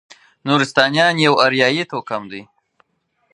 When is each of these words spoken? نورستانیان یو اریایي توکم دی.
نورستانیان 0.47 1.15
یو 1.25 1.33
اریایي 1.45 1.83
توکم 1.91 2.23
دی. 2.31 2.41